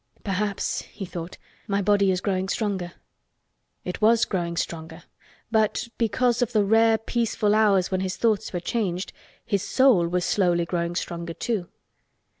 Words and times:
"Perhaps," 0.23 0.81
he 0.91 1.05
thought, 1.05 1.37
"my 1.67 1.79
body 1.79 2.09
is 2.09 2.21
growing 2.21 2.49
stronger." 2.49 2.93
It 3.85 4.01
was 4.01 4.25
growing 4.25 4.57
stronger 4.57 5.03
but—because 5.51 6.41
of 6.41 6.53
the 6.53 6.63
rare 6.65 6.97
peaceful 6.97 7.53
hours 7.53 7.91
when 7.91 8.01
his 8.01 8.17
thoughts 8.17 8.51
were 8.51 8.59
changed—his 8.59 9.61
soul 9.61 10.07
was 10.07 10.25
slowly 10.25 10.65
growing 10.65 10.95
stronger, 10.95 11.35
too. 11.35 11.69